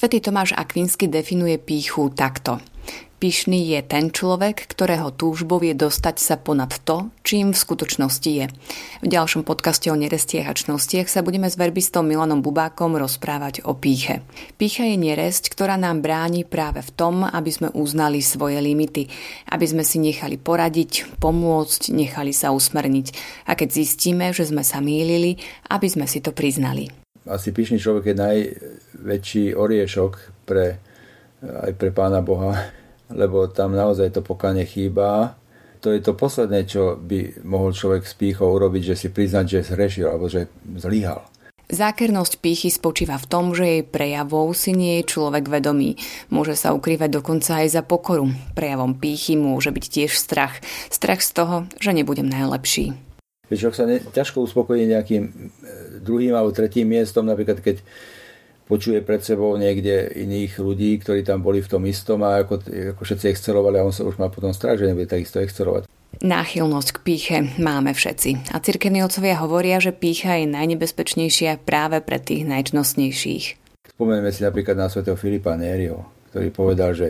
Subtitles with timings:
[0.00, 2.56] Svetý Tomáš Akvinsky definuje píchu takto.
[3.20, 8.48] Pyšný je ten človek, ktorého túžbou je dostať sa ponad to, čím v skutočnosti je.
[9.04, 13.76] V ďalšom podcaste o nerestiach a čnostiach sa budeme s verbistom Milanom Bubákom rozprávať o
[13.76, 14.24] píche.
[14.56, 19.04] Pícha je neresť, ktorá nám bráni práve v tom, aby sme uznali svoje limity,
[19.52, 23.06] aby sme si nechali poradiť, pomôcť, nechali sa usmerniť
[23.44, 25.36] a keď zistíme, že sme sa mýlili,
[25.68, 26.88] aby sme si to priznali.
[27.28, 28.16] Asi pyšný človek je
[29.00, 30.76] najväčší oriešok pre,
[31.40, 32.52] aj pre Pána Boha,
[33.08, 35.40] lebo tam naozaj to pokánie chýba.
[35.80, 39.66] To je to posledné, čo by mohol človek s pýchou urobiť, že si priznať, že
[39.72, 41.24] zhrešil alebo že zlyhal.
[41.70, 45.94] Zákernosť pýchy spočíva v tom, že jej prejavou si nie je človek vedomý.
[46.26, 48.26] Môže sa ukrývať dokonca aj za pokoru.
[48.58, 50.58] Prejavom pýchy môže byť tiež strach.
[50.90, 52.90] Strach z toho, že nebudem najlepší.
[53.46, 55.32] Vieš, sa ne, ťažko uspokojí nejakým e,
[56.02, 57.82] druhým alebo tretím miestom, napríklad keď
[58.70, 62.62] počuje pred sebou niekde iných ľudí, ktorí tam boli v tom istom a ako,
[62.94, 65.90] ako všetci excelovali a on sa už má potom strach, že nebude takisto excelovať.
[66.22, 72.22] Náchylnosť k píche máme všetci a cirkevní otcovia hovoria, že pícha je najnebezpečnejšia práve pre
[72.22, 73.44] tých najčnostnejších.
[73.98, 77.08] Spomeňme si napríklad na svätého Filipa Nério, ktorý povedal, že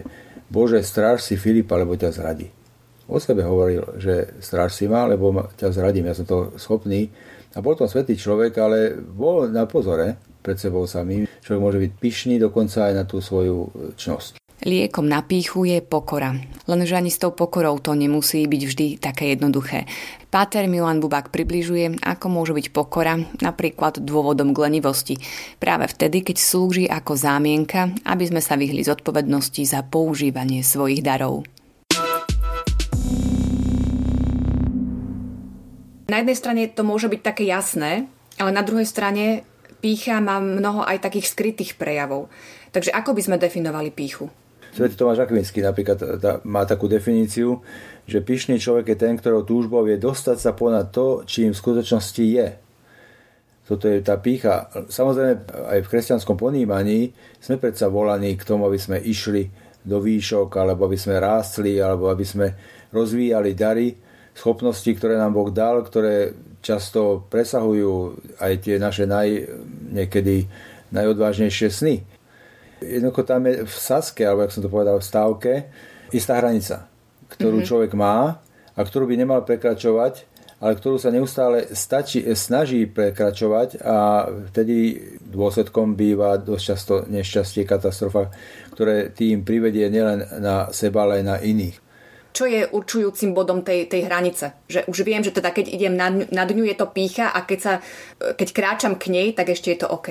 [0.50, 2.50] Bože, stráž si Filipa, lebo ťa zradí.
[3.06, 7.10] O sebe hovoril, že stráž si ma, lebo ťa zradím, ja som to schopný.
[7.54, 11.29] A bol to svetý človek, ale bol na pozore, pred sebou samým.
[11.50, 14.38] Človek môže byť pyšný dokonca aj na tú svoju čnosť.
[14.62, 16.38] Liekom na píchu je pokora.
[16.70, 19.90] Lenže ani s tou pokorou to nemusí byť vždy také jednoduché.
[20.30, 25.18] Páter Milan Bubák približuje, ako môže byť pokora napríklad dôvodom k lenivosti.
[25.58, 31.42] Práve vtedy, keď slúži ako zámienka, aby sme sa vyhli zodpovednosti za používanie svojich darov.
[36.06, 38.06] Na jednej strane to môže byť také jasné,
[38.38, 39.42] ale na druhej strane
[39.80, 42.28] pícha má mnoho aj takých skrytých prejavov.
[42.70, 44.30] Takže ako by sme definovali píchu?
[44.70, 45.98] Svetý Tomáš Akvinský napríklad
[46.46, 47.58] má takú definíciu,
[48.06, 52.22] že pyšný človek je ten, ktorého túžbou je dostať sa ponad to, čím v skutočnosti
[52.22, 52.48] je.
[53.66, 54.70] Toto je tá pícha.
[54.70, 57.10] Samozrejme, aj v kresťanskom ponímaní
[57.42, 59.46] sme predsa volaní k tomu, aby sme išli
[59.82, 62.46] do výšok, alebo aby sme rástli, alebo aby sme
[62.90, 63.94] rozvíjali dary,
[64.34, 69.48] schopnosti, ktoré nám Boh dal, ktoré často presahujú aj tie naše naj,
[69.92, 70.44] niekedy
[70.92, 71.94] najodvážnejšie sny.
[72.80, 75.52] Jednoducho tam je v saske, alebo jak som to povedal, v stávke,
[76.12, 76.88] istá hranica,
[77.32, 77.68] ktorú mm-hmm.
[77.68, 78.40] človek má
[78.76, 80.28] a ktorú by nemal prekračovať,
[80.60, 88.28] ale ktorú sa neustále stačí, snaží prekračovať a vtedy dôsledkom býva dosť často nešťastie, katastrofa,
[88.76, 91.89] ktoré tým privedie nielen na seba, ale aj na iných
[92.30, 94.66] čo je určujúcim bodom tej, tej hranice?
[94.70, 97.58] Že už viem, že teda keď idem na, na dňu, je to pícha a keď,
[97.60, 97.72] sa,
[98.18, 100.08] keď kráčam k nej, tak ešte je to OK.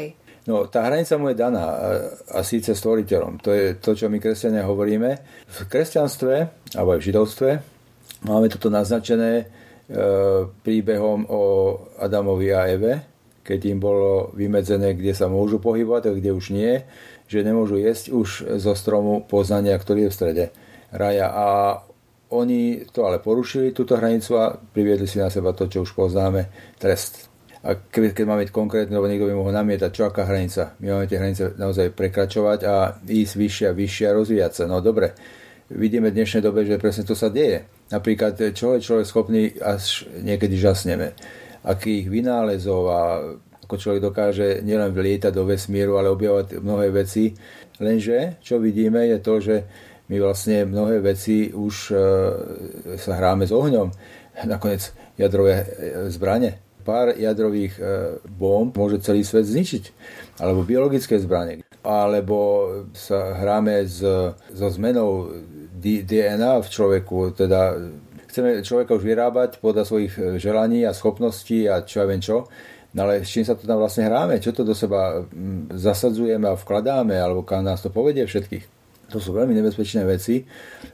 [0.50, 1.90] No, tá hranica mu je daná a,
[2.34, 3.38] a síce stvoriteľom.
[3.46, 5.10] To je to, čo my kresťania hovoríme.
[5.46, 6.34] V kresťanstve,
[6.74, 7.50] alebo aj v židovstve,
[8.26, 9.46] máme toto naznačené e,
[10.50, 11.42] príbehom o
[12.02, 12.94] Adamovi a Eve,
[13.46, 16.82] keď im bolo vymedzené, kde sa môžu pohybovať a kde už nie,
[17.30, 20.46] že nemôžu jesť už zo stromu poznania, ktorý je v strede
[20.90, 21.30] raja.
[21.30, 21.46] A
[22.30, 26.50] oni to ale porušili, túto hranicu a priviedli si na seba to, čo už poznáme,
[26.78, 27.30] trest.
[27.60, 30.80] A keď, keď máme konkrétne, lebo niekto by mohol namietať, čo aká hranica.
[30.80, 34.64] My máme tie hranice naozaj prekračovať a ísť vyššie a vyššie a rozvíjať sa.
[34.70, 35.12] No dobre,
[35.68, 37.68] vidíme v dnešnej dobe, že presne to sa deje.
[37.92, 41.18] Napríklad, čo je človek schopný, až niekedy žasneme.
[41.68, 43.00] Akých vynálezov a
[43.68, 47.36] ako človek dokáže nielen vlietať do vesmíru, ale objavovať mnohé veci.
[47.78, 49.56] Lenže, čo vidíme, je to, že
[50.10, 51.96] my vlastne mnohé veci už e,
[52.98, 53.94] sa hráme s ohňom.
[54.50, 55.66] Nakoniec jadrové e,
[56.10, 56.58] zbranie.
[56.82, 57.82] Pár jadrových e,
[58.26, 59.84] bomb môže celý svet zničiť.
[60.42, 61.62] Alebo biologické zbranie.
[61.86, 62.66] Alebo
[62.98, 64.02] sa hráme s,
[64.50, 65.30] so zmenou
[65.78, 67.38] DNA v človeku.
[67.38, 67.78] Teda
[68.34, 72.50] chceme človeka už vyrábať podľa svojich želaní a schopností a čo ja viem čo.
[72.98, 74.42] No ale s čím sa to tam vlastne hráme?
[74.42, 75.22] Čo to do seba
[75.70, 77.14] zasadzujeme a vkladáme?
[77.14, 78.79] Alebo kam nás to povedie všetkých?
[79.10, 80.46] To sú veľmi nebezpečné veci.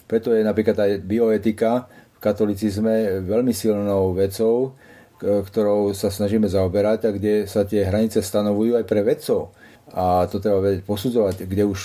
[0.08, 4.76] Preto je napríklad aj bioetika v katolicizme veľmi silnou vecou,
[5.20, 9.56] ktorou sa snažíme zaoberať a kde sa tie hranice stanovujú aj pre vedcov.
[9.96, 11.80] A to treba posudzovať, kde už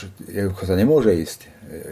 [0.64, 1.40] sa nemôže ísť,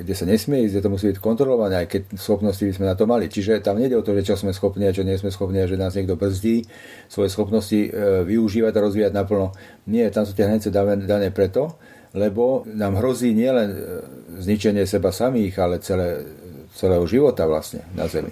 [0.03, 2.97] kde sa nesmie ísť, kde to musí byť kontrolované, aj keď schopnosti by sme na
[2.97, 3.29] to mali.
[3.29, 5.71] Čiže tam nejde o to, že čo sme schopní a čo nie sme schopní a
[5.71, 6.65] že nás niekto brzdí
[7.13, 7.89] svoje schopnosti e,
[8.25, 9.55] využívať a rozvíjať naplno.
[9.87, 11.77] Nie, tam sú tie hranice dané preto,
[12.17, 13.79] lebo nám hrozí nielen e,
[14.41, 16.25] zničenie seba samých, ale celé,
[16.73, 18.31] celého života vlastne na Zemi.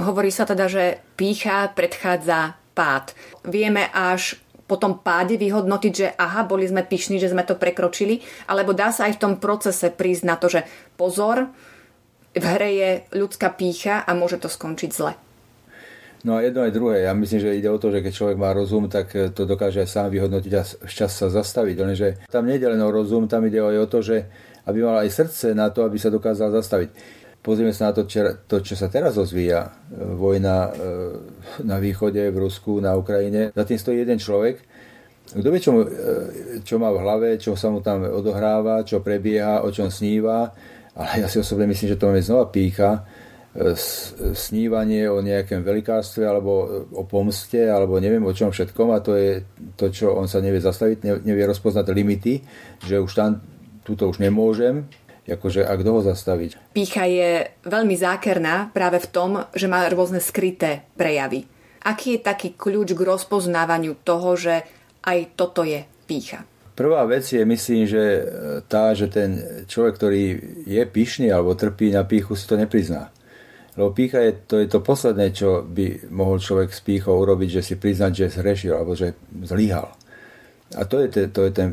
[0.00, 3.12] Hovorí sa teda, že pícha predchádza pád.
[3.44, 8.24] Vieme až po tom páde vyhodnotiť, že aha, boli sme pyšní, že sme to prekročili,
[8.48, 10.64] alebo dá sa aj v tom procese prísť na to, že
[10.96, 11.52] pozor,
[12.32, 15.12] v hre je ľudská pícha a môže to skončiť zle.
[16.22, 16.96] No a jedno aj druhé.
[17.02, 19.82] Ja myslím, že ide o to, že keď človek má rozum, tak eh, to dokáže
[19.82, 21.76] aj sám vyhodnotiť a včas sa zastaviť.
[21.76, 24.16] Lenže tam nejde len o rozum, tam ide aj o to, že
[24.62, 26.90] aby mal aj srdce na to, aby sa dokázal zastaviť.
[27.42, 29.66] Pozrieme sa na to, čo, to, čo sa teraz rozvíja.
[29.66, 30.74] Eh, vojna eh,
[31.66, 33.50] na východe, v Rusku, na Ukrajine.
[33.50, 34.62] Za tým stojí jeden človek.
[35.32, 35.72] Kto vie, čo,
[36.60, 40.52] čo má v hlave, čo sa mu tam odohráva, čo prebieha, o čom sníva.
[40.92, 43.00] Ale ja si osobne myslím, že to máme znova pícha
[44.32, 49.44] snívanie o nejakém velikárstve alebo o pomste alebo neviem o čom všetkom a to je
[49.76, 52.40] to, čo on sa nevie zastaviť, nevie rozpoznať limity,
[52.80, 53.44] že už tam
[53.84, 54.88] túto už nemôžem,
[55.28, 56.72] akože a kto ho zastaviť?
[56.72, 61.44] Pícha je veľmi zákerná práve v tom, že má rôzne skryté prejavy.
[61.84, 64.64] Aký je taký kľúč k rozpoznávaniu toho, že
[65.04, 66.48] aj toto je pícha?
[66.72, 68.24] Prvá vec je, myslím, že
[68.64, 70.22] tá, že ten človek, ktorý
[70.64, 73.11] je pyšný alebo trpí na píchu, si to neprizná.
[73.72, 77.62] Lebo pícha je to, je to posledné, čo by mohol človek s pýchou urobiť, že
[77.72, 79.88] si priznať, že zhrešil alebo že zlyhal.
[80.76, 81.68] A to je, ten, to je ten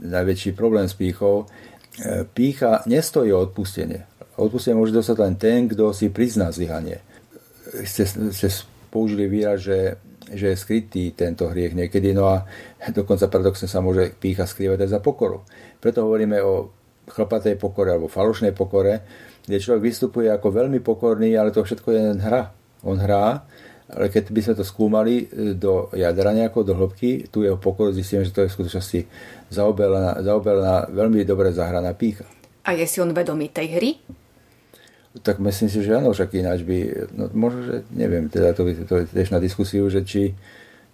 [0.00, 1.44] najväčší problém s pýchou.
[1.44, 4.08] E, pícha nestojí o odpustenie.
[4.40, 7.04] Odpustenie môže dostať len ten, kto si prizná zlyhanie.
[7.84, 8.48] Ste, ste
[8.88, 10.00] použili výraz, že,
[10.32, 12.48] že je skrytý tento hriech niekedy, no a
[12.88, 15.44] dokonca paradoxne sa môže pícha skrývať aj za pokoru.
[15.76, 16.72] Preto hovoríme o
[17.04, 19.04] chlpatej pokore alebo falošnej pokore,
[19.44, 22.52] kde človek vystupuje ako veľmi pokorný, ale to všetko je len hra.
[22.84, 23.44] On hrá,
[23.88, 27.92] ale keď by sme to skúmali e, do jadra nejako, do hĺbky, tu jeho pokoru
[27.92, 29.00] zistíme, že to je v skutočnosti
[29.52, 32.24] zaobelená, zaobelená veľmi dobre zahraná pícha.
[32.64, 33.90] A je si on vedomý tej hry?
[35.14, 36.78] Tak myslím si, že áno, však ináč by,
[37.14, 40.34] no možno, že neviem, teda to, to je tiež na diskusiu, že či,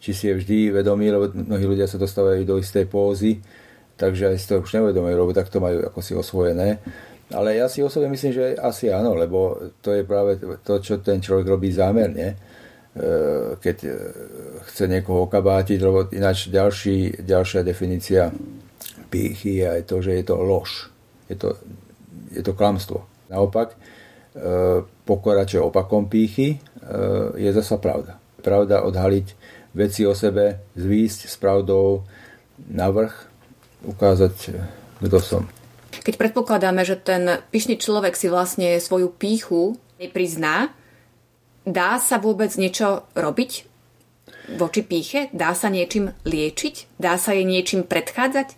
[0.03, 3.41] či si je vždy vedomý, lebo mnohí ľudia sa dostávajú do istej pózy,
[3.97, 6.83] takže aj si to už neuvedomujú, lebo tak to majú ako si osvojené.
[7.31, 11.23] Ale ja si osobne myslím, že asi áno, lebo to je práve to, čo ten
[11.23, 12.37] človek robí zámerne, e,
[13.55, 13.91] keď e,
[14.67, 18.35] chce niekoho okabátiť, lebo ináč ďalší, ďalšia definícia
[19.07, 20.91] pýchy je aj to, že je to lož.
[21.31, 21.55] Je to,
[22.35, 23.07] je to klamstvo.
[23.31, 26.59] Naopak, e, pokora, opakom pýchy,
[27.39, 28.19] je zasa pravda.
[28.43, 29.27] Pravda odhaliť
[29.79, 32.03] veci o sebe, zvísť s pravdou
[32.67, 33.15] na vrch,
[33.87, 34.59] ukázať,
[34.99, 35.60] kto som.
[35.91, 40.71] Keď predpokladáme, že ten pyšný človek si vlastne svoju píchu neprizná,
[41.67, 43.67] dá sa vôbec niečo robiť
[44.57, 45.21] voči píche?
[45.35, 46.99] Dá sa niečím liečiť?
[46.99, 48.55] Dá sa jej niečím predchádzať?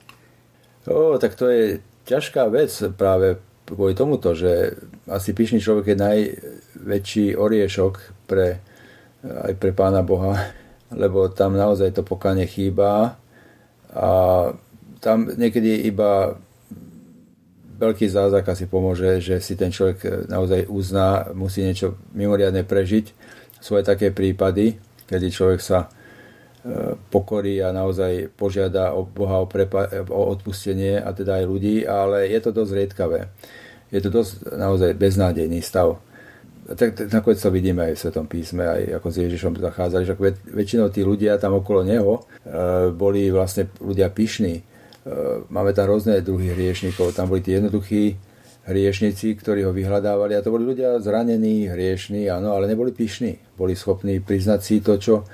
[0.88, 1.64] O, tak to je
[2.04, 4.76] ťažká vec práve kvôli tomuto, že
[5.08, 8.60] asi pyšný človek je najväčší oriešok pre,
[9.24, 10.52] aj pre Pána Boha,
[10.92, 13.16] lebo tam naozaj to pokáne chýba
[13.94, 14.10] a
[15.00, 16.36] tam niekedy iba
[17.82, 23.10] veľký zázrak asi pomôže, že si ten človek e, naozaj uzná, musí niečo mimoriadne prežiť.
[23.58, 24.78] Sú aj také prípady,
[25.10, 25.90] kedy človek sa
[26.62, 31.82] e, pokorí a naozaj požiada o Boha o, prepa- o odpustenie a teda aj ľudí,
[31.82, 33.20] ale je to dosť riedkavé.
[33.90, 35.98] Je to dosť naozaj beznádejný stav.
[36.62, 40.14] Tak, tak nakoniec to vidíme aj v Svetom písme, aj ako s Ježišom zachádzali, že
[40.54, 44.71] väčšinou tí ľudia tam okolo neho e, boli vlastne ľudia pyšní, E,
[45.50, 47.14] máme tam rôzne druhy hriešnikov.
[47.16, 48.14] Tam boli tí jednoduchí
[48.62, 53.58] hriešnici, ktorí ho vyhľadávali a to boli ľudia zranení, hriešní, áno, ale neboli pyšní.
[53.58, 55.24] Boli schopní priznať si to, čo e,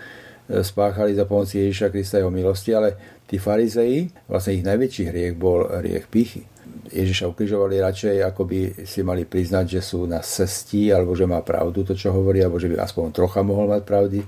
[0.65, 5.69] spáchali za pomoci Ježiša Krista jeho milosti, ale tí farizei, vlastne ich najväčší hriech bol
[5.69, 6.49] hriech pýchy.
[6.89, 11.45] Ježiša ukrižovali radšej, ako by si mali priznať, že sú na cesti, alebo že má
[11.45, 14.25] pravdu to, čo hovorí, alebo že by aspoň trocha mohol mať pravdy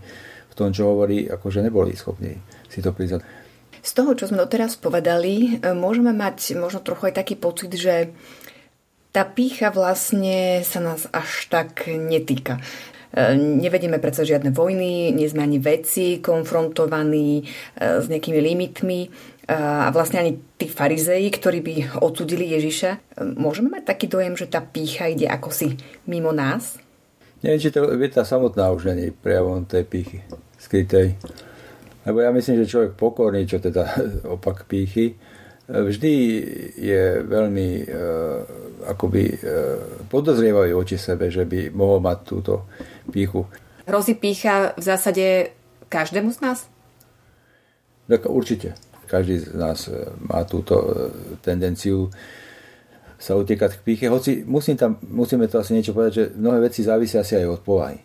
[0.50, 2.36] v tom, čo hovorí, akože neboli schopní
[2.68, 3.39] si to priznať.
[3.80, 8.12] Z toho, čo sme doteraz povedali, e, môžeme mať možno trochu aj taký pocit, že
[9.10, 12.60] tá pícha vlastne sa nás až tak netýka.
[13.10, 17.44] E, nevedieme predsa žiadne vojny, nie sme ani veci konfrontovaní e,
[17.80, 19.00] s nejakými limitmi
[19.50, 21.74] a vlastne ani tí farizei, ktorí by
[22.06, 23.18] odsudili Ježiša.
[23.34, 25.74] Môžeme mať taký dojem, že tá pícha ide ako si
[26.06, 26.78] mimo nás?
[27.42, 30.22] Neviem, či to je tá samotná už nie prejavom tej pýchy
[30.54, 31.18] skrytej.
[32.06, 33.84] Lebo ja myslím, že človek pokorný, čo teda
[34.36, 35.16] opak pýchy,
[35.70, 36.14] vždy
[36.74, 38.42] je veľmi uh,
[38.90, 39.38] akoby uh,
[40.10, 42.66] podozrievajú oči sebe, že by mohol mať túto
[43.14, 43.46] pýchu.
[43.86, 45.26] Hrozí pícha v zásade
[45.90, 46.58] každému z nás?
[48.06, 48.74] Tak určite.
[49.06, 50.78] Každý z nás e, má túto
[51.42, 52.10] tendenciu
[53.18, 54.06] sa utekať k píche.
[54.06, 57.62] Hoci musím tam, musíme to asi niečo povedať, že mnohé veci závisia asi aj od
[57.66, 57.98] povahy.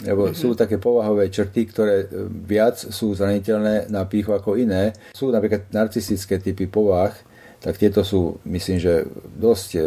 [0.00, 0.40] Lebo mm-hmm.
[0.40, 4.96] sú také povahové črty, ktoré e, viac sú zraniteľné na píchu ako iné.
[5.12, 7.12] Sú napríklad narcistické typy povah,
[7.62, 9.04] tak tieto sú, myslím, že
[9.36, 9.80] dosť e,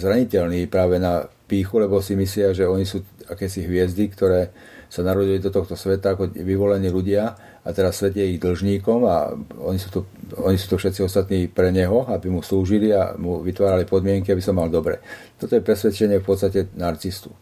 [0.00, 4.50] zraniteľní práve na píchu, lebo si myslia, že oni sú akési hviezdy, ktoré
[4.86, 7.34] sa narodili do tohto sveta ako vyvolení ľudia
[7.66, 9.34] a teraz svet je ich dlžníkom a
[9.66, 10.00] oni sú, to,
[10.38, 14.38] oni sú to všetci ostatní pre neho, aby mu slúžili a mu vytvárali podmienky, aby
[14.38, 15.02] sa mal dobre.
[15.34, 17.34] Toto je presvedčenie v podstate narcistu.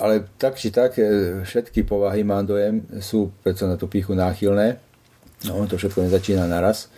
[0.00, 4.80] Ale tak či tak, e, všetky povahy, mám dojem, sú predsa na tú píchu náchylné.
[5.44, 6.88] No, on to všetko nezačína naraz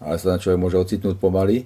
[0.00, 1.64] ale sa na človek môže ocitnúť pomaly.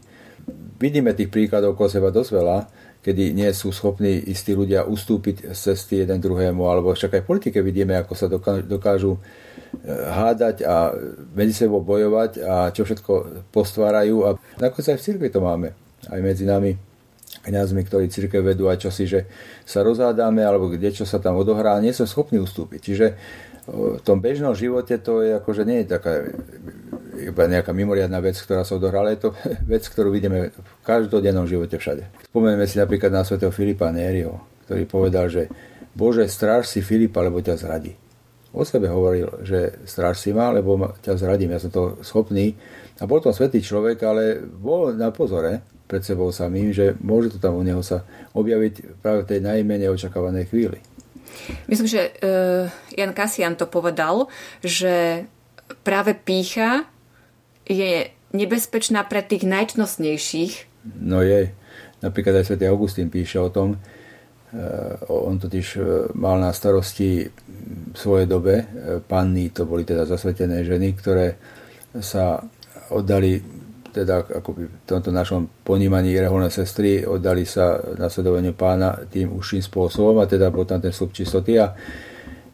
[0.81, 2.59] Vidíme tých príkladov okolo seba dosť veľa,
[3.01, 7.29] kedy nie sú schopní istí ľudia ustúpiť z cesty jeden druhému, alebo však aj v
[7.29, 8.27] politike vidíme, ako sa
[8.65, 9.21] dokážu e,
[9.89, 10.93] hádať a
[11.33, 13.13] medzi sebou bojovať a čo všetko
[13.53, 14.17] postvárajú.
[14.29, 14.31] A
[14.61, 15.73] nakoniec aj v cirkvi to máme.
[16.09, 16.77] Aj medzi nami
[17.45, 19.21] kniazmi, ktorí církev vedú aj čosi, že
[19.65, 22.81] sa rozhádame alebo kde čo sa tam odohrá, nie som schopní ustúpiť.
[22.81, 23.07] Čiže
[23.71, 26.27] v tom bežnom živote to je akože nie je taká
[27.21, 29.13] iba nejaká mimoriadná vec, ktorá sa odohrala.
[29.13, 29.31] Je to
[29.73, 32.29] vec, ktorú vidíme v každodennom živote všade.
[32.33, 35.43] Spomenieme si napríklad na svätého Filipa Nériho, ktorý povedal, že
[35.91, 37.93] Bože, stráž si Filipa, lebo ťa zradí.
[38.51, 42.59] O sebe hovoril, že stráž si ma, lebo ťa zradím, ja som to schopný.
[42.99, 47.43] A bol to svetý človek, ale bol na pozore pred sebou samým, že môže to
[47.43, 48.07] tam u neho sa
[48.39, 50.79] objaviť práve v tej najmenej očakávanej chvíli.
[51.67, 54.31] Myslím, že uh, Jan Kasian to povedal,
[54.63, 55.27] že
[55.83, 56.87] práve pícha
[57.67, 60.87] je nebezpečná pre tých najčnostnejších.
[61.03, 61.51] No je.
[62.01, 65.83] Napríklad aj svätý Augustín píše o tom, eh, on totiž eh,
[66.17, 68.65] mal na starosti v svojej dobe
[69.05, 71.37] panny, to boli teda zasvetené ženy, ktoré
[72.01, 72.41] sa
[72.91, 73.60] oddali
[73.91, 80.19] teda ako v tomto našom ponímaní reholné sestry oddali sa nasledovaniu pána tým užším spôsobom
[80.23, 81.75] a teda bol tam ten slub čistoty a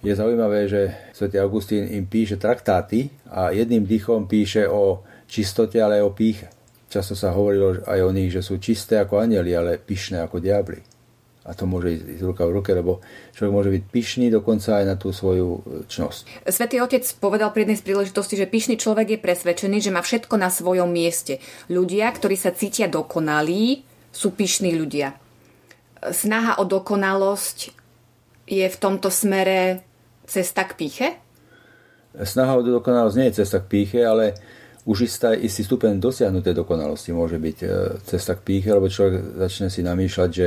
[0.07, 5.99] je zaujímavé, že svätý Augustín im píše traktáty a jedným dýchom píše o čistote, ale
[5.99, 6.47] aj o píche.
[6.87, 10.96] Často sa hovorilo aj o nich, že sú čisté ako anieli, ale pyšné ako diabli.
[11.47, 12.99] A to môže ísť ruka v ruke, lebo
[13.39, 16.43] človek môže byť pyšný dokonca aj na tú svoju e, čnosť.
[16.51, 20.35] Svetý otec povedal pri jednej z príležitosti, že pyšný človek je presvedčený, že má všetko
[20.35, 21.39] na svojom mieste.
[21.71, 25.15] Ľudia, ktorí sa cítia dokonalí, sú pyšní ľudia.
[26.11, 27.59] Snaha o dokonalosť
[28.51, 29.87] je v tomto smere
[30.27, 31.09] cesta k píche?
[32.17, 34.35] Snaha o dokonalosť nie je cesta k píche, ale
[34.87, 37.69] už istá, istý stupeň dosiahnutej dokonalosti môže byť e,
[38.07, 40.47] cesta k píche, lebo človek začne si namýšľať, že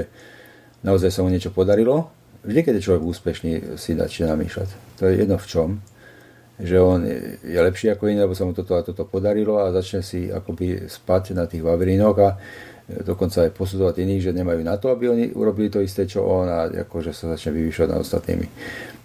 [0.83, 2.12] naozaj sa mu niečo podarilo.
[2.43, 4.69] Vždy, keď je človek úspešný, si začne namýšľať.
[5.00, 5.69] To je jedno v čom.
[6.59, 7.00] Že on
[7.43, 10.91] je lepší ako iný, lebo sa mu toto a toto podarilo a začne si akoby
[10.91, 12.36] spať na tých vavrínoch a
[12.89, 16.50] dokonca aj posudzovať iných, že nemajú na to, aby oni urobili to isté, čo on
[16.50, 18.48] a akože sa začne vyvyšovať nad ostatnými.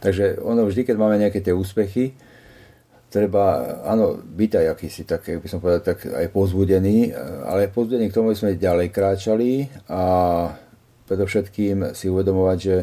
[0.02, 2.16] Takže ono vždy, keď máme nejaké tie úspechy,
[3.12, 7.14] treba, áno, byť aj akýsi, tak by som povedal, tak aj pozbudený,
[7.46, 10.02] ale pozbudený k tomu, aby sme ďalej kráčali a
[11.08, 12.76] predovšetkým si uvedomovať, že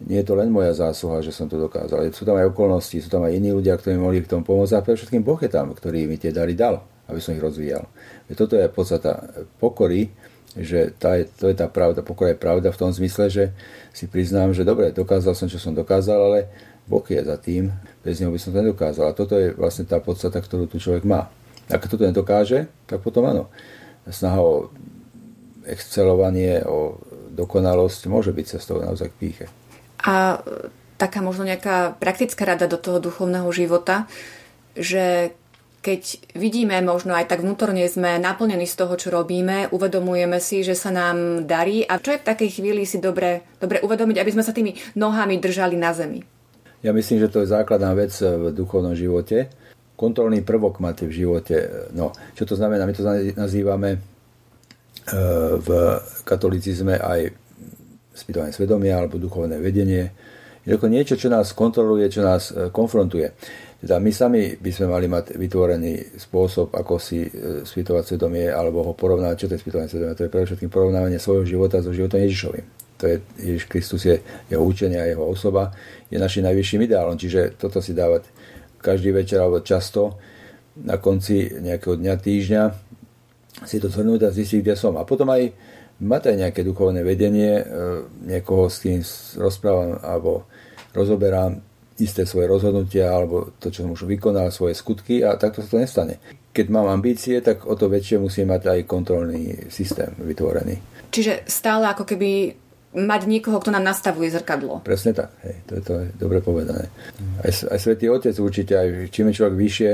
[0.00, 2.08] nie je to len moja zásluha, že som to dokázal.
[2.16, 4.84] Sú tam aj okolnosti, sú tam aj iní ľudia, ktorí mohli k tomu pomôcť a
[4.84, 7.84] predovšetkým Boh je tam, ktorý mi tie dary dal, aby som ich rozvíjal.
[8.32, 10.08] Toto je podstata pokory,
[10.56, 13.44] že tá je, to je tá pravda, pokora je pravda v tom zmysle, že
[13.94, 16.38] si priznám, že dobre, dokázal som, čo som dokázal, ale
[16.90, 17.70] Boh je za tým,
[18.02, 19.12] bez neho by som to nedokázal.
[19.12, 21.30] A toto je vlastne tá podstata, ktorú tu človek má.
[21.70, 23.46] Ak toto nedokáže, tak potom áno.
[24.10, 24.54] Snaha o
[25.70, 26.98] excelovanie, o
[27.34, 29.46] dokonalosť môže byť cestou naozaj k píche.
[30.00, 30.40] A
[31.00, 34.04] taká možno nejaká praktická rada do toho duchovného života,
[34.76, 35.32] že
[35.80, 40.76] keď vidíme, možno aj tak vnútorne sme naplnení z toho, čo robíme, uvedomujeme si, že
[40.76, 44.44] sa nám darí a čo je v takej chvíli si dobre, dobre uvedomiť, aby sme
[44.44, 46.20] sa tými nohami držali na zemi.
[46.84, 49.48] Ja myslím, že to je základná vec v duchovnom živote.
[49.96, 51.88] Kontrolný prvok máte v živote.
[51.96, 52.84] No, čo to znamená?
[52.84, 53.04] My to
[53.36, 54.19] nazývame E,
[55.60, 55.68] v
[56.22, 57.20] katolicizme aj
[58.14, 60.12] spýtovanie svedomia alebo duchovné vedenie.
[60.66, 63.32] Je to niečo, čo nás kontroluje, čo nás e, konfrontuje.
[63.80, 68.84] Teda my sami by sme mali mať vytvorený spôsob, ako si e, spýtovať svedomie alebo
[68.84, 69.40] ho porovnať.
[69.40, 70.18] Čo to je spýtovanie svedomia?
[70.20, 72.66] To je predovšetkým porovnávanie svojho života so životom Ježišovým.
[73.00, 74.20] To je, Ježiš Kristus je
[74.52, 75.72] jeho učenie a jeho osoba
[76.12, 77.16] je našim najvyšším ideálom.
[77.16, 78.28] Čiže toto si dávať
[78.84, 80.20] každý večer alebo často
[80.76, 82.62] na konci nejakého dňa, týždňa
[83.64, 84.96] si to zhrnúť a zistiť, kde som.
[84.96, 85.52] A potom aj
[86.00, 87.64] mať aj nejaké duchovné vedenie, e,
[88.24, 89.04] niekoho s tým
[89.36, 90.48] rozprávam alebo
[90.96, 91.60] rozoberám
[92.00, 95.82] isté svoje rozhodnutia alebo to, čo som už vykonal, svoje skutky a takto sa to
[95.84, 96.16] nestane.
[96.50, 100.80] Keď mám ambície, tak o to väčšie musím mať aj kontrolný systém vytvorený.
[101.12, 102.56] Čiže stále ako keby
[102.90, 104.82] mať niekoho, kto nám nastavuje zrkadlo.
[104.82, 106.90] Presne tak, hej, to, je, to je dobre povedané.
[107.38, 109.92] Aj, aj Svetý Otec určite, aj čím je človek vyššie,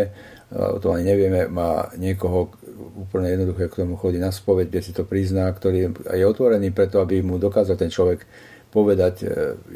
[0.57, 4.93] o tom ani nevieme, má niekoho úplne jednoduché, k tomu chodí na spoveď, kde si
[4.93, 8.25] to prizná, ktorý je otvorený preto, aby mu dokázal ten človek
[8.71, 9.27] povedať e,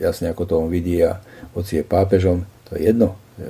[0.02, 1.18] jasne, ako to on vidí a
[1.56, 3.16] hoci je pápežom, to je jedno.
[3.40, 3.44] E,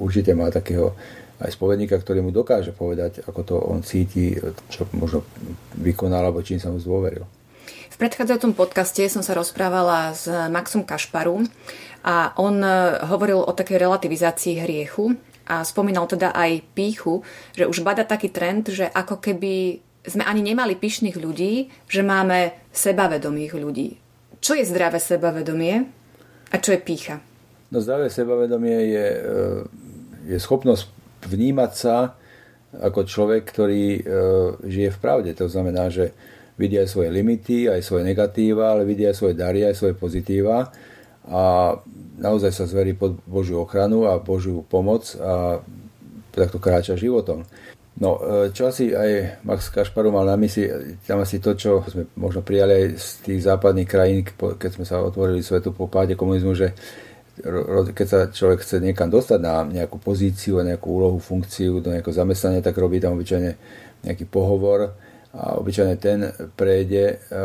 [0.00, 0.96] určite má takého
[1.38, 4.34] aj spovedníka, ktorý mu dokáže povedať, ako to on cíti,
[4.72, 5.22] čo možno
[5.78, 7.22] vykonal, alebo čím sa mu zdôveril.
[7.94, 11.46] V predchádzajúcom podcaste som sa rozprávala s Maxom Kašparu
[12.02, 12.70] a on e,
[13.06, 15.14] hovoril o takej relativizácii hriechu
[15.48, 17.24] a spomínal teda aj píchu,
[17.56, 22.68] že už bada taký trend, že ako keby sme ani nemali pyšných ľudí, že máme
[22.68, 23.88] sebavedomých ľudí.
[24.38, 25.74] Čo je zdravé sebavedomie
[26.52, 27.18] a čo je pícha?
[27.72, 29.20] No zdravé sebavedomie je, e,
[30.36, 30.88] je schopnosť
[31.28, 32.16] vnímať sa
[32.72, 34.02] ako človek, ktorý e,
[34.68, 35.30] žije v pravde.
[35.36, 36.12] To znamená, že
[36.60, 40.68] vidí aj svoje limity, aj svoje negatíva, ale vidí aj svoje dary, aj svoje pozitíva
[41.28, 41.76] a
[42.18, 45.62] naozaj sa zverí pod Božiu ochranu a Božiu pomoc a
[46.32, 47.44] takto kráča životom.
[47.98, 50.70] No, e, čo asi aj Max Kašparu mal na mysli,
[51.02, 55.02] tam asi to, čo sme možno prijali aj z tých západných krajín, keď sme sa
[55.02, 56.78] otvorili svetu po páde komunizmu, že
[57.94, 62.62] keď sa človek chce niekam dostať na nejakú pozíciu, nejakú úlohu, funkciu, do nejakého zamestnania,
[62.62, 63.54] tak robí tam obyčajne
[64.06, 64.94] nejaký pohovor
[65.36, 67.36] a obyčajne ten prejde, e,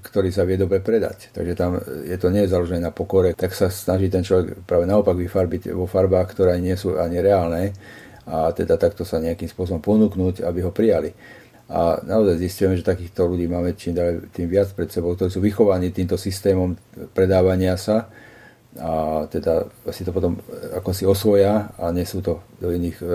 [0.00, 1.28] ktorý sa vie dobre predať.
[1.36, 5.16] Takže tam je to nie založené na pokore, tak sa snaží ten človek práve naopak
[5.16, 7.76] vyfarbiť vo farbách, ktoré nie sú ani reálne
[8.28, 11.12] a teda takto sa nejakým spôsobom ponúknuť, aby ho prijali.
[11.68, 15.44] A naozaj zistíme, že takýchto ľudí máme čím ďalej tým viac pred sebou, ktorí sú
[15.44, 16.72] vychovaní týmto systémom
[17.12, 18.08] predávania sa,
[18.78, 20.38] a teda si to potom
[20.76, 23.06] ako si osvoja a nesú to do iných e,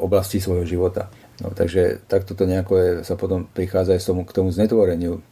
[0.00, 1.10] oblastí svojho života.
[1.38, 5.22] No, takže takto to nejako je, sa potom prichádza aj k tomu znetvoreniu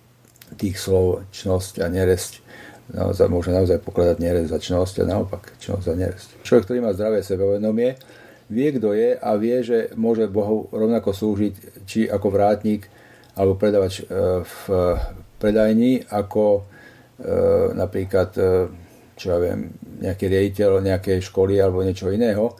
[0.54, 2.32] tých slov čnosť a neresť.
[2.86, 6.28] Naozaj, môže naozaj pokladať neresť za čnosť a naopak čnosť za neresť.
[6.46, 7.98] Človek, ktorý má zdravé sebavedomie,
[8.46, 12.86] vie, kto je a vie, že môže Bohu rovnako slúžiť či ako vrátnik
[13.34, 14.62] alebo predavač e, v
[15.42, 16.62] predajni, ako e,
[17.74, 18.30] napríklad
[19.16, 19.72] čo ja viem,
[20.04, 22.52] nejaký riaditeľ nejakej školy alebo niečo iného.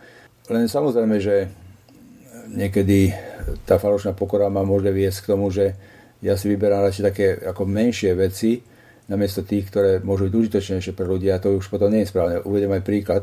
[0.49, 1.53] Len samozrejme, že
[2.49, 3.13] niekedy
[3.69, 5.77] tá falošná pokora ma môže viesť k tomu, že
[6.25, 8.65] ja si vyberám radšej také ako menšie veci,
[9.07, 12.43] namiesto tých, ktoré môžu byť užitočnejšie pre ľudia a to už potom nie je správne.
[12.43, 13.23] Uvedem aj príklad.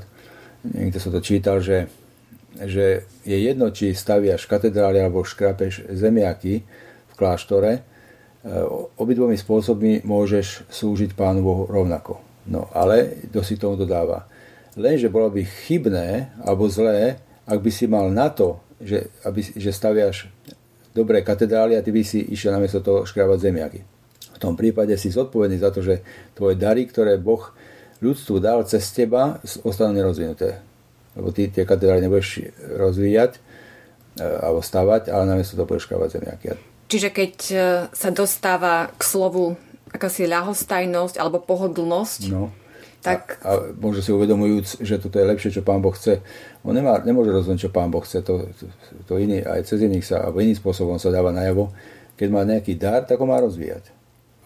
[0.63, 1.91] Niekto som to čítal, že,
[2.55, 6.63] že je jedno, či staviaš katedrály alebo škrapeš zemiaky
[7.11, 7.81] v kláštore, e,
[8.95, 14.27] obidvomi spôsobmi môžeš slúžiť Pánu Bohu rovnako No ale to si tomu dodáva.
[14.75, 19.71] Lenže bolo by chybné alebo zlé, ak by si mal na to, že, aby, že
[19.71, 20.29] staviaš
[20.93, 23.79] dobré katedrály a ty by si išiel namiesto toho škrabať zemiaky.
[24.33, 26.05] V tom prípade si zodpovedný za to, že
[26.37, 27.53] tvoje dary, ktoré Boh
[28.03, 30.59] ľudstvu dal cez teba, ostanú nerozvinuté.
[31.15, 33.39] Lebo ty tie katedrály nebudeš rozvíjať e,
[34.21, 36.45] alebo stavať, ale namiesto toho budeš škrabať zemiaky.
[36.89, 37.57] Čiže keď e,
[37.93, 39.57] sa dostáva k slovu
[39.93, 42.33] akási ľahostajnosť alebo pohodlnosť.
[42.33, 42.49] No.
[43.03, 43.43] Tak...
[43.43, 46.23] A, a možno si uvedomujúc, že toto je lepšie, čo pán Boh chce.
[46.63, 48.23] On nemá, nemôže rozhodnúť, čo pán Boh chce.
[48.23, 48.63] To, to,
[49.03, 51.75] to iný, aj cez iných sa, alebo iným spôsobom sa dáva najavo.
[52.15, 53.91] Keď má nejaký dar, tak ho má rozvíjať.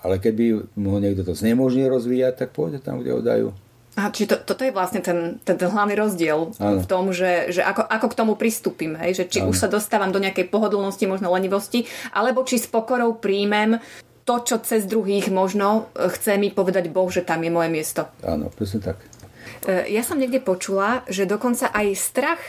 [0.01, 3.49] Ale keď by mu niekto to znemožní rozvíjať, tak pôjde tam, kde ho dajú.
[3.97, 6.77] A či to, toto je vlastne ten, ten, ten hlavný rozdiel ano.
[6.77, 8.93] v tom, že, že ako, ako k tomu pristúpim.
[8.93, 9.17] Hej?
[9.17, 9.49] Že či ano.
[9.49, 13.81] už sa dostávam do nejakej pohodlnosti, možno lenivosti, alebo či s pokorou príjmem
[14.27, 18.11] to, čo cez druhých možno e, chce mi povedať Boh, že tam je moje miesto.
[18.27, 18.99] Áno, presne tak.
[19.63, 22.41] E, ja som niekde počula, že dokonca aj strach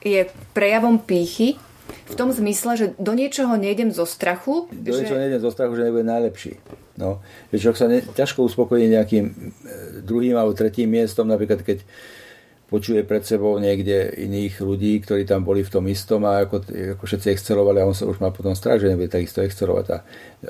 [0.00, 0.24] je
[0.56, 1.60] prejavom pýchy,
[2.04, 4.68] v tom zmysle, že do niečoho nejdem zo strachu.
[4.72, 5.04] Do že...
[5.04, 6.52] niečoho nejdem zo strachu, že nebude najlepší.
[6.96, 7.20] No,
[7.52, 9.34] že človek sa ne, ťažko uspokojí nejakým e,
[10.04, 11.82] druhým alebo tretím miestom, napríklad keď
[12.74, 16.66] počuje pred sebou niekde iných ľudí, ktorí tam boli v tom istom a ako,
[16.98, 19.86] ako všetci excelovali a on sa už má potom strach, že nebude takisto excelovať.
[19.94, 19.96] A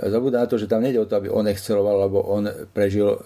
[0.08, 3.20] zabúda na to, že tam nejde o to, aby on exceloval, alebo on prežil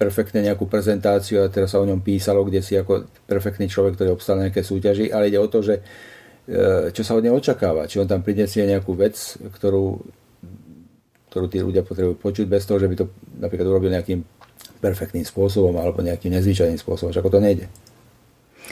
[0.00, 4.16] perfektne nejakú prezentáciu a teraz sa o ňom písalo, kde si ako perfektný človek, ktorý
[4.16, 7.84] obstal nejaké súťaži, ale ide o to, že e, čo sa od neho očakáva.
[7.84, 9.20] Či on tam prinesie nejakú vec,
[9.60, 10.00] ktorú,
[11.28, 13.04] ktorú tí ľudia potrebujú počuť bez toho, že by to
[13.36, 14.24] napríklad urobil nejakým
[14.80, 17.12] perfektným spôsobom alebo nejakým nezvyčajným spôsobom.
[17.12, 17.68] Ako to nejde.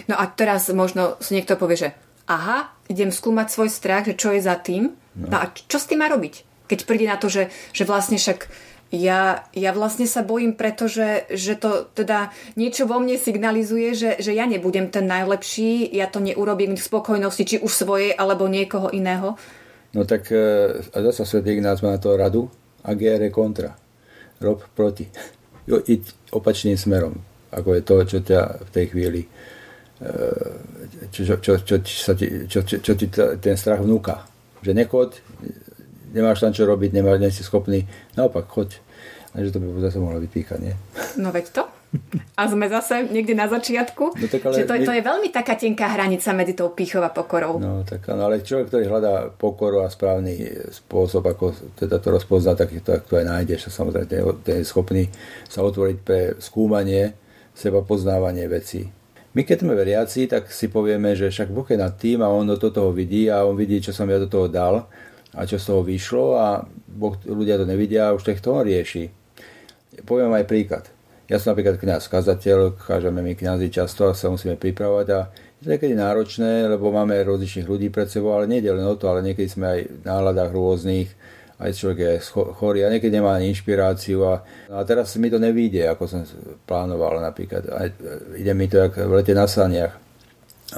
[0.06, 1.88] No a teraz možno si niekto povie, že
[2.28, 4.94] aha, idem skúmať svoj strach, že čo je za tým.
[5.18, 6.46] No, no a čo s tým má robiť?
[6.68, 8.46] Keď príde na to, že, že vlastne však
[8.88, 14.32] ja, ja vlastne sa bojím, pretože že to teda niečo vo mne signalizuje, že, že
[14.32, 19.36] ja nebudem ten najlepší, ja to neurobím k spokojnosti, či už svojej, alebo niekoho iného.
[19.92, 22.48] No tak e, a zase Svet Ignác má na to radu,
[22.84, 23.76] agere contra.
[24.40, 25.08] rob proti.
[25.68, 27.20] Iď opačným smerom,
[27.52, 29.20] ako je to, čo ťa v tej chvíli
[31.10, 32.12] čo, čo, čo, čo, čo,
[32.46, 34.26] čo, čo, čo ti ten strach vnúka.
[34.62, 35.10] Že nechoď,
[36.14, 38.78] nemáš tam čo robiť, nemáš, nie si schopný, naopak choď.
[39.36, 40.74] A že to by zase mohlo vypíkať, nie?
[41.20, 41.62] No veď to.
[42.36, 44.12] A sme zase niekde na začiatku.
[44.12, 47.00] No, tak ale, že to, je, to je veľmi taká tenká hranica medzi tou pýchou
[47.00, 47.56] a pokorou.
[47.56, 52.52] No tak no, ale človek, ktorý hľadá pokoru a správny spôsob, ako teda to rozpozná,
[52.56, 53.68] tak to, to aj nájdeš.
[53.68, 54.04] A samozrejme,
[54.44, 55.08] ten je schopný
[55.48, 57.16] sa otvoriť pre skúmanie,
[57.56, 58.92] seba poznávanie vecí.
[59.38, 62.50] My keď sme veriaci, tak si povieme, že však Boh je nad tým a on
[62.50, 64.90] do toho vidí a on vidí, čo som ja do toho dal
[65.30, 69.06] a čo z toho vyšlo a boh, ľudia to nevidia a už to on rieši.
[70.02, 70.90] Poviem aj príklad.
[71.30, 75.62] Ja som napríklad kniaz, kazateľ, kážeme my kniazy často a sa musíme pripravovať a je
[75.62, 79.22] to niekedy náročné, lebo máme rozličných ľudí pred sebou, ale nie len o to, ale
[79.22, 81.14] niekedy sme aj v náladách rôznych,
[81.58, 82.12] aj človek je
[82.54, 86.22] chorý a niekedy nemá ani inšpiráciu a, a teraz mi to nevíde, ako som
[86.62, 87.66] plánoval napríklad.
[87.66, 87.90] A
[88.38, 89.98] ide mi to jak v lete na saniach.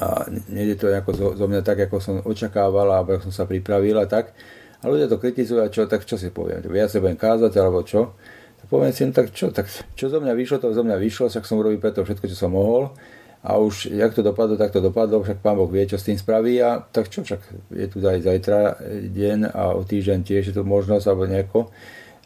[0.01, 4.01] A nejde to zo, zo mňa tak, ako som očakával, alebo ako som sa pripravil
[4.01, 4.33] a tak.
[4.81, 6.65] A ľudia to kritizujú a čo, tak čo si poviem?
[6.65, 8.17] Viac sa budem kázať, alebo čo?
[8.65, 11.29] Tak poviem si, no tak čo, tak čo zo mňa vyšlo, to zo mňa vyšlo,
[11.29, 12.89] však som urobil preto všetko, čo som mohol
[13.41, 16.21] a už jak to dopadlo, tak to dopadlo, však pán Boh vie, čo s tým
[16.21, 18.77] spraví a tak čo, však je tu aj zajtra
[19.09, 21.61] deň a o týždeň tiež je to možnosť alebo nejako.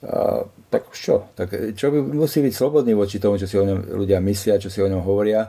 [0.03, 1.17] A, tak už čo?
[1.39, 4.67] Tak čo by musí byť slobodný voči tomu, čo si o ňom ľudia myslia, čo
[4.67, 5.47] si o ňom hovoria.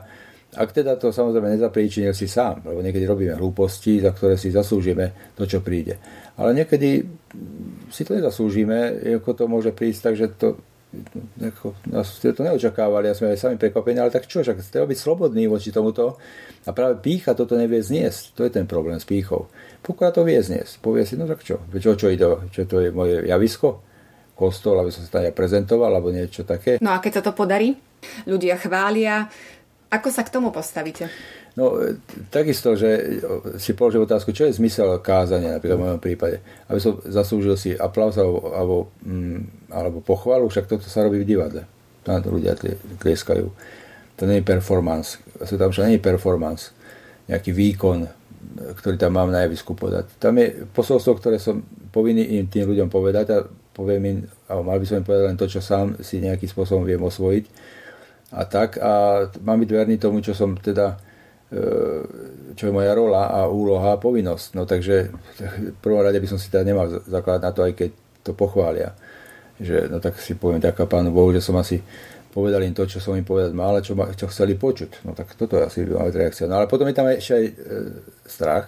[0.54, 5.34] Ak teda to samozrejme nezapríčinil si sám, lebo niekedy robíme hlúposti, za ktoré si zaslúžime
[5.34, 5.98] to, čo príde.
[6.38, 7.02] Ale niekedy
[7.90, 10.48] si to nezaslúžime, ako to môže prísť, takže to
[11.42, 14.88] ako, nás ste to neočakávali a sme aj sami prekvapení, ale tak čo, však treba
[14.88, 16.16] byť slobodný voči tomuto
[16.64, 18.38] a práve pícha toto nevie zniesť.
[18.38, 19.50] To je ten problém s pýchou.
[19.82, 22.94] Pokiaľ to vie zniesť, povie si, no tak čo, čo, čo ide, čo to je
[22.94, 23.82] moje javisko,
[24.36, 26.76] kostol, aby som sa tam ja prezentoval, alebo niečo také.
[26.84, 27.72] No a keď sa to podarí,
[28.28, 29.32] ľudia chvália,
[29.86, 31.06] ako sa k tomu postavíte?
[31.56, 31.78] No,
[32.28, 33.20] takisto, že
[33.56, 36.44] si položil otázku, čo je zmysel kázania, napríklad v mojom prípade.
[36.68, 41.28] Aby som zaslúžil si aplauz alebo, alebo, mm, alebo pochvalu, však toto sa robí v
[41.28, 41.62] divadle.
[42.04, 42.54] Tam ľudia
[43.00, 43.46] tlieskajú.
[44.16, 45.16] To nie je performance.
[45.48, 46.76] Sú tam však nie je performance.
[47.26, 48.04] Nejaký výkon,
[48.76, 50.12] ktorý tam mám na javisku podať.
[50.20, 53.38] Tam je posolstvo, ktoré som povinný im tým ľuďom povedať a
[53.72, 54.18] poviem im,
[54.48, 57.44] alebo mal by som im povedať len to, čo sám si nejakým spôsobom viem osvojiť.
[58.34, 58.78] A tak.
[58.82, 60.98] A mám byť verný tomu, čo som teda
[61.46, 61.62] E,
[62.58, 64.58] čo je moja rola a úloha a povinnosť.
[64.58, 67.90] No takže v prvom rade by som si teda nemal zakladať na to, aj keď
[68.26, 68.98] to pochvália.
[69.62, 71.78] Že, no tak si poviem, ďaká pánu Bohu, že som asi
[72.34, 75.06] povedal im to, čo som im povedať mal, čo, ma, čo chceli počuť.
[75.06, 76.50] No tak toto asi by reakcia.
[76.50, 77.54] No ale potom je tam ešte aj e,
[78.26, 78.66] strach,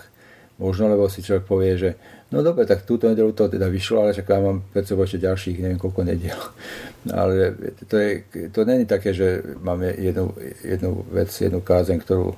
[0.58, 1.90] možno, lebo si človek povie, že
[2.34, 5.62] no dobre, tak túto nedelu to teda vyšlo, ale čaká, mám pred sebou ešte ďalších,
[5.62, 6.38] neviem koľko nediel.
[7.14, 7.54] Ale
[7.86, 8.10] to, je,
[8.50, 12.34] to není také, že máme jednu, jednu vec, jednu kázeň, ktorú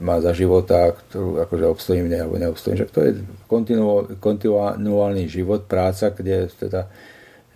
[0.00, 2.84] má za života, ktorú akože obstojím ne, alebo neobstojím.
[2.84, 3.12] Že to je
[4.20, 6.88] kontinuálny život, práca, kde teda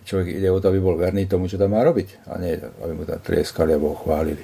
[0.03, 2.27] človek ide o to, aby bol verný tomu, čo tam má robiť.
[2.29, 4.41] A nie, aby mu tam trieskali alebo chválili.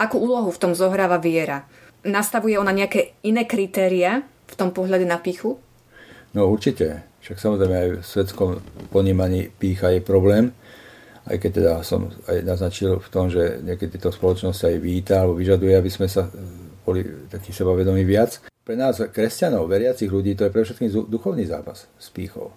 [0.00, 1.68] Akú úlohu v tom zohráva viera?
[2.00, 5.56] Nastavuje ona nejaké iné kritéria v tom pohľade na píchu?
[6.34, 7.06] No určite.
[7.22, 8.50] Však samozrejme aj v svetskom
[8.90, 10.50] ponímaní pícha je problém
[11.30, 15.38] aj keď teda som aj naznačil v tom, že niekedy to spoločnosť aj víta alebo
[15.38, 16.26] vyžaduje, aby sme sa
[16.82, 18.42] boli takí sebavedomí viac.
[18.66, 22.50] Pre nás, kresťanov, veriacich ľudí, to je pre všetkým duchovný zápas s pýchou.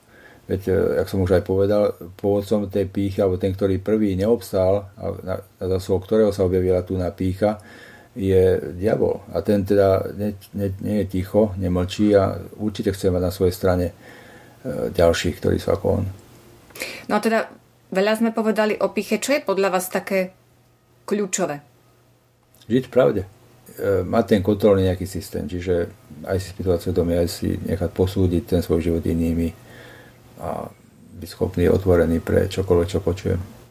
[0.44, 4.92] Veď, e, jak som už aj povedal, pôvodcom tej pýchy, alebo ten, ktorý prvý neobstál,
[5.00, 7.64] a na, na zasluhu ktorého sa objavila tu na pýcha,
[8.14, 9.26] je diabol.
[9.34, 13.54] A ten teda nie, nie, nie je ticho, nemlčí a určite chce mať na svojej
[13.54, 13.94] strane e,
[14.94, 16.06] ďalších, ktorí sú ako on.
[17.10, 17.50] No a teda
[17.90, 19.18] veľa sme povedali o píche.
[19.18, 20.34] Čo je podľa vás také
[21.10, 21.66] kľúčové?
[22.70, 23.22] Žiť v pravde.
[23.26, 25.90] E, mať ten kontrolný nejaký systém, čiže
[26.22, 29.50] aj si spýtovať svedomie, aj si nechať posúdiť ten svoj život inými
[30.38, 30.70] a
[31.18, 33.63] byť schopný, otvorený pre čokoľvek, čo počujem.